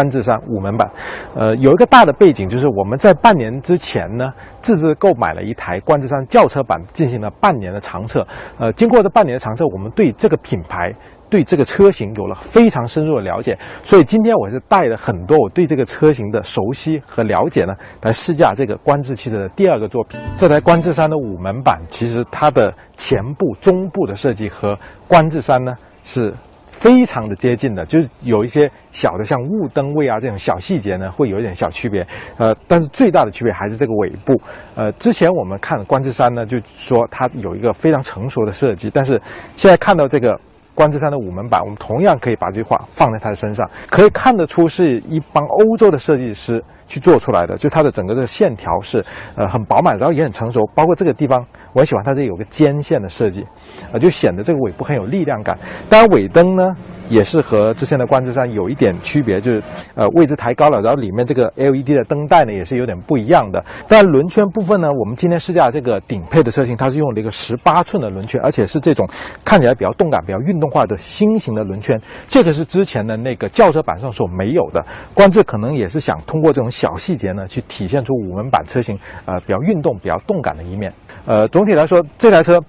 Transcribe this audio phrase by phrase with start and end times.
[0.00, 0.90] 观致山五门版。
[1.34, 8.26] 呃，有一个大的背景就是我们在半年之前呢，自制购买了一台观致山轿车版，进行了半年的长测。
[8.58, 10.90] 呃，经过这半年的长测，我们对这个品牌。
[11.30, 17.72] 对这个车型有了非常深入的了解，所以今天我是带了很多我对这个车型的熟悉和了解呢，
[18.02, 20.18] 来试驾这个观致汽车的第二个作品。
[20.34, 24.76] 这台观致三的五门版，其实它的前部、中部的设计和
[25.06, 26.34] 观致山呢是
[26.70, 32.06] 非常的接近的，就是有一些小的像雾灯位啊这种小细节呢，会有一点小区别。
[32.38, 34.40] 呃，但是最大的区别还是这个尾部。
[34.74, 39.20] 呃，之前我们看观致山呢，就说它有一个非常成熟的设计，但是
[39.56, 40.40] 现在看到这个。
[40.80, 49.04] 关之山的五门版，我们同样可以把这句话放在他的身上，可以看得出是一帮欧洲的设计师去做出来的，就它的整个的线条是
[49.34, 53.44] 呃很饱满，然后也很成熟，包括这个地方我喜欢它这有个尖线的设计，
[53.92, 55.58] 啊就显得这个尾部很有力量感。
[55.90, 56.74] 当然尾灯呢。
[57.10, 59.62] 也是和之前的观致山有一点区别，就是
[59.94, 63.62] 呃位置抬高了，然后里面这个 LED 的灯带呢也是有点不一样的。
[63.86, 69.06] 但轮圈部分呢，我们今天试驾这个顶配的车型，它是用了一个十八寸的轮圈，而且是这种
[69.44, 72.00] 看起来比较动感、比较运动化的新型的轮圈。
[72.28, 74.82] 这个是之前的那个轿车版上所没有的。
[75.12, 80.92] 观致可能也是想通过这种小细节呢，去体现出五门版车型呃比较运动、比较动感的一面。
[81.26, 82.60] 呃，总体来说，这台车。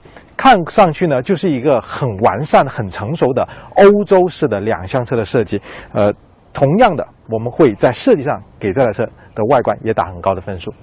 [0.42, 5.62] 看上去呢，就是一个很完善、很成熟的欧洲式的两厢车的设计。
[5.94, 6.12] 呃，
[6.52, 10.74] 同样的，我们会在设计上给这台车的外观也打很高的分数。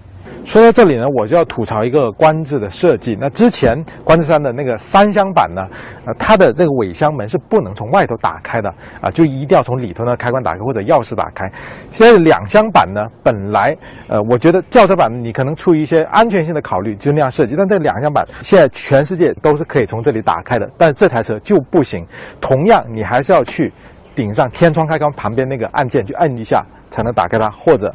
[0.44, 3.16] 说到这里呢，我就要吐槽一个观致的设计。
[3.20, 5.60] 那之前观致山的那个三厢版呢，
[6.06, 11.50] 呃，它的这个尾箱门是不能从外头打开的啊，就一定要从里头呢开关打开或者钥匙打开。
[11.90, 13.76] 现在两厢版呢，本来
[14.08, 22.02] 呃，我觉得轿车版你可能出于一些安全性的考虑就那样设计，但这两厢版现在全世界都是可以从这里打开的，但这台车就不行。
[22.40, 23.70] 同样，你还是要去
[24.14, 27.94] 顶上天窗开关旁边那个按键去摁一下才能打开它，或者。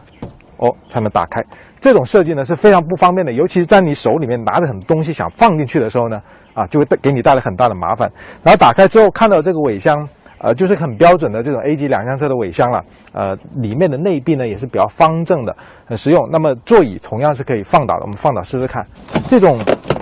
[0.57, 1.43] 哦，才能打开。
[1.83, 6.17] 这种设计呢是非常不方便的，尤其是在你手里面拿着很多东西想放进去的时候呢，
[6.53, 8.09] 啊，就会带给你带来很大的麻烦。
[8.41, 10.07] 然后打开之后看到这个尾箱，
[10.37, 12.81] 呃，就是很标准的这种 A 级两厢车的尾箱了。
[13.11, 15.53] 呃，里面的内壁呢也是比较方正的，
[15.85, 16.25] 很实用。
[16.31, 18.87] 那么座椅同样是可以放倒的，我们放倒试试看。
[19.27, 19.59] 这种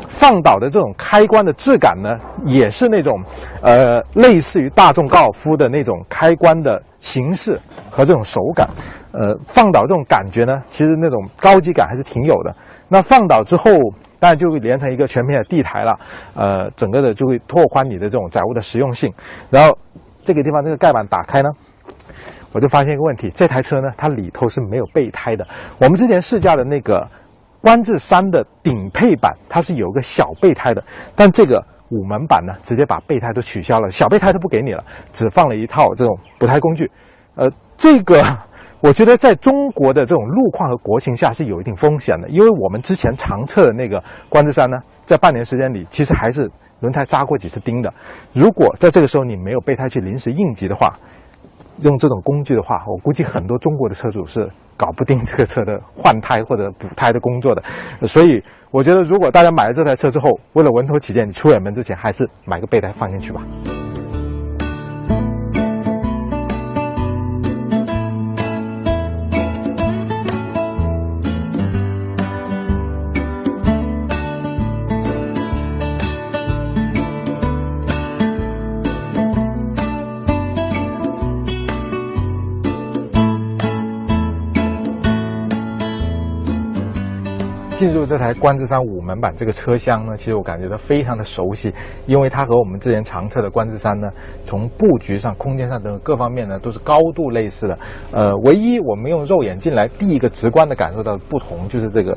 [0.07, 2.11] 放倒的这种开关的质感呢，
[2.43, 3.19] 也是那种
[3.63, 7.59] 呃类似于大众高尔夫的那种开关的形式
[7.89, 8.69] 和这种手感。
[9.11, 12.55] 呃，放倒这种感觉呢，其实那种高级感还是挺有的。
[12.87, 13.69] 那放倒之后，
[14.19, 15.99] 当然就会连成一个全面的地台了。
[16.33, 19.11] 呃，整个的就会拓宽你的这种载物的实用性。
[19.49, 19.77] 然后
[20.23, 21.49] 这个地方这个盖板打开呢，
[22.53, 25.45] 我就发现一个问题：这台车呢，它里头是没有备胎的。
[25.77, 27.05] 我们之前试驾的那个
[27.61, 30.81] 观致三的顶配版，它是有个小备胎的，
[31.17, 36.89] 但这个五门版呢，直接把备胎都取消了，小备胎都不给你了，只放了一套这种补胎工具。
[37.35, 38.23] 呃，这个。
[38.81, 46.49] 我觉得在中国的这种路况和国情下是有一定风险的，因为我们之前长测的那个观致山呢，在半年时间里，其实还是
[46.79, 47.93] 轮胎扎过几次钉的。
[48.33, 50.91] 如果在这个时候你没有备胎去临时应急的话，
[51.81, 57.61] 用这种工具的话，我估计很多中国的车主是搞不定这个车的换胎或者补胎的工作的。
[58.07, 63.41] 所以，我觉得如果大家买了这台车之后，为了稳妥起见，你出远门之前还是买个备胎放进去吧。
[87.81, 91.73] 进入这台观致山五门版这个车厢呢，其实我感觉到非常的熟悉，
[92.05, 94.07] 因为它和我们之前常测的观致山呢，
[94.45, 97.79] 从布局上、空间上等各方面呢，都是高度类似的。
[98.11, 102.15] 呃，唯一我们用肉眼进来，第一个直观的感受到的不同就是这个。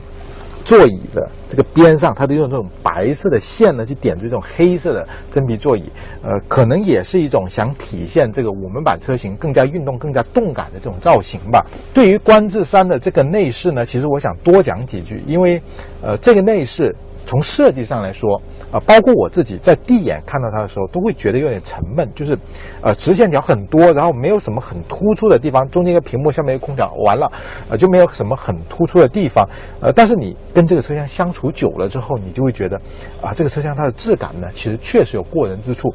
[0.64, 5.84] 座椅的这个边上，它都用这种白色的线呢，去点缀这种黑色的真皮座椅，
[6.22, 11.64] 呃，可能也是一种想体现这个我们版车型更加运动、更加动感的这种造型吧。
[11.92, 15.60] 对于观致三的这个内饰呢，其实我想多讲几句，因为，
[16.02, 16.94] 呃，这个内饰
[17.26, 18.40] 从设计上来说。
[18.72, 22.36] 啊，包括我自己在第一眼看到它的时候，都会觉得有点沉闷，就是，
[22.80, 27.30] 呃，直线条很多，然后没有什么很突出的地方，中间一个屏幕，下面一个空调，完了，
[27.70, 29.48] 呃，就没有什么很突出的地方，
[29.80, 32.76] 呃，但是你跟这个车厢相处久了之后，你就会觉得，
[33.20, 35.88] 啊，这个车厢它的质感呢，其实确实有过人之处，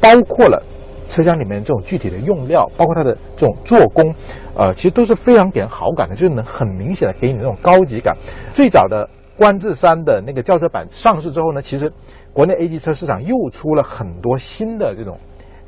[0.00, 0.60] 包括了
[1.08, 4.12] 车厢里面这种具体的用料，包括它的这种做工，
[4.56, 8.12] 呃，其实都是非常给人好感的，就是能很明显的给你那种高级感。
[8.52, 11.92] 最早的观致三的那个轿车版上市之后呢，其实。
[12.34, 15.16] 国内 A 级车市场又出了很多新的这种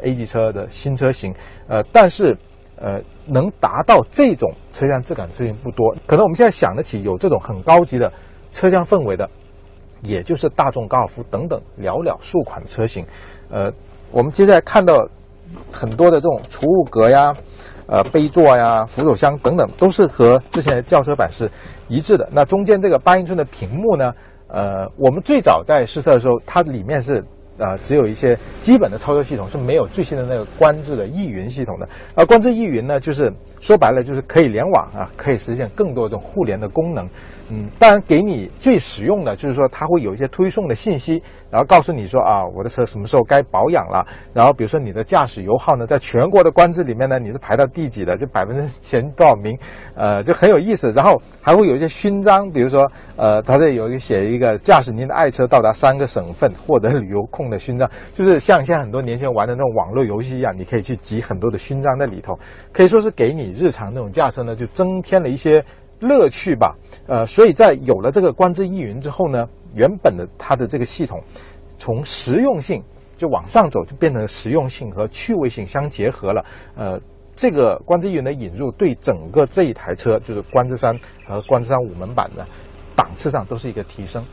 [0.02, 1.32] A 级车的新车型，
[1.68, 2.36] 呃，但是
[2.74, 5.94] 呃，能达到这种车厢质感车型不多。
[6.08, 8.12] 可能我们现在想得起有这种很高级的
[8.50, 9.30] 车厢氛围的，
[10.02, 13.06] 也就是大众高尔夫等等寥寥数款的车型。
[13.48, 13.72] 呃，
[14.10, 15.00] 我们接下来看到
[15.70, 17.32] 很多的这种储物格呀。
[17.86, 21.50] 呃，杯座呀、扶手箱等等，都是和之前的轿车版是
[21.88, 22.28] 一致的。
[22.32, 24.12] 那中间这个八英寸的屏幕呢？
[24.48, 27.24] 呃，我们最早在试车的时候，它里面是。
[27.58, 31.88] 啊，只有一些基本的操作系统是没有最新的那个观致的易云系统的。
[32.14, 37.08] 而观致易云呢，就是说白了就是可以联网啊，可以实现更多这种互联的功能。
[37.48, 44.04] 嗯，当然给你最实用的就是说它会有一些推送的信息，然后告诉你说啊，我的车什么时候该保养了。
[44.34, 49.56] 然后比如说你的驾驶油耗呢，在全国的观致里面呢，你是排到第几的，就百分之前多少名，
[49.94, 50.90] 呃，就很有意思。
[50.90, 57.45] 然后还会有一些勋章，比如说呃，它这有一个写一个驾驶您的爱车到达三个省份，获得旅游控。
[57.50, 62.38] 的勋章就是像现在很多年轻人玩的那种网络游戏一样，你可以去集很多的勋章在里头，
[62.72, 65.64] 可以说是给你日常那种驾车呢就增添了一些
[66.00, 66.74] 乐趣吧。
[67.06, 71.22] 呃，所以在有了这个观致易云之后呢，原本的它的这个系统
[71.78, 72.82] 从实用性
[73.16, 76.44] 就往上走，就变成实用性和趣味性相结合了。
[76.76, 77.00] 呃，
[77.34, 82.46] 这个观致易云的引入对整个这一台车，就是观致三和观致三五门版的
[82.94, 84.24] 档次上都是一个提升。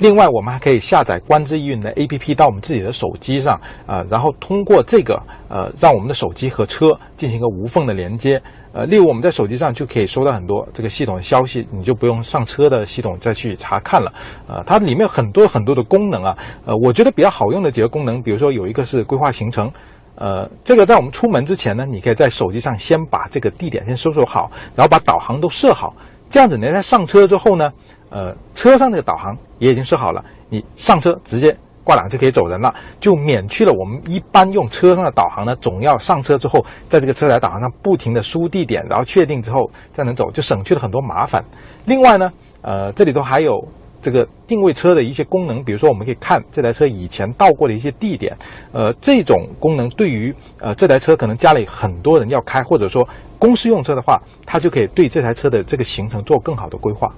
[0.00, 5.20] 另外，我们还可以下载观致易云的 APP 到我们自己的手机上啊，然后通过这个
[5.50, 6.86] 呃，让我们的手机和车
[7.18, 8.40] 进行一个无缝的连接。
[8.72, 14.10] 呃，例如我们在手机上就可以收到很多这个系统的消息，你就不用上车的系统再去查看了。
[14.48, 16.34] 呃，它里面有很多很多的功能啊。
[16.64, 19.70] 呃，我觉得比较好用的几个功能，比如说有一个是规划行程。
[20.14, 25.94] 呃，这个在我们出门之前呢，你可以在手机上先把这个地点先搜索好，然后把导航都设好，
[26.30, 27.68] 这样子呢在上车之后呢。
[28.10, 41.42] 呃，车上这个导航也已经设好了，你上车直接挂档就可以走人了，就免去了我们一般用车上的导航呢，总要上车之后，在这个车载导航上不停的输地点，然后确定之后再能走，就省去了很多麻烦。
[41.86, 42.28] 另外呢，
[42.62, 43.56] 呃，这里头还有
[44.02, 48.36] 这个定位车的一些功能，比如说我们可以看这台车以前到过的一些地点，
[48.72, 53.08] 呃，这种功能对于呃这台车可能家里很多人要开，或者说
[53.38, 57.12] 公司用车的话，它就可以对这台车的这个行程做更好的规划。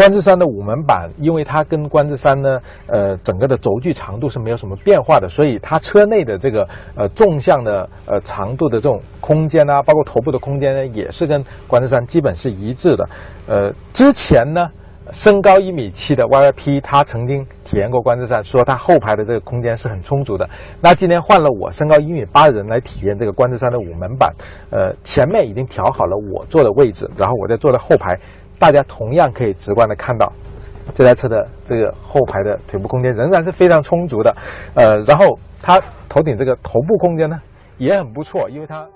[0.00, 13.06] 观致三的五门版，因为它跟观致三呢，呃，整个的轴距长度是没有什么变化的，所以它车内的这个呃纵向的呃长度的这种空间啊，包括头部的空间呢，也是跟观致三基本是一致的。
[13.46, 14.62] 呃，之前呢，
[15.12, 20.48] 身高一米七的 YYP 他曾经体验过观致三，说他后排的这个空间是很充足的。
[20.80, 24.34] 那今天换了我身高一米八的人来体验这个观致三的五门版，
[24.70, 28.18] 呃，前面已经调好了我坐的位置，然后我再坐在后排。
[28.60, 30.32] 大家同样可以直观的看到，
[30.94, 34.32] 这台车的这个后排的腿部空间仍然是非常充足的，
[34.74, 37.36] 呃，然后它头顶这个头部空间呢
[37.78, 38.86] 也很不错，因为它。